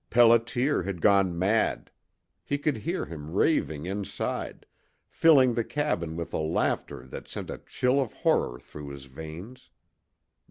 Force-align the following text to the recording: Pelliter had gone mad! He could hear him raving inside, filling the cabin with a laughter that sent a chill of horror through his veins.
Pelliter 0.09 0.83
had 0.83 0.99
gone 0.99 1.37
mad! 1.37 1.91
He 2.43 2.57
could 2.57 2.77
hear 2.77 3.05
him 3.05 3.29
raving 3.29 3.85
inside, 3.85 4.65
filling 5.07 5.53
the 5.53 5.63
cabin 5.63 6.15
with 6.17 6.33
a 6.33 6.39
laughter 6.39 7.05
that 7.05 7.27
sent 7.27 7.51
a 7.51 7.61
chill 7.67 8.01
of 8.01 8.11
horror 8.11 8.57
through 8.59 8.89
his 8.89 9.05
veins. 9.05 9.69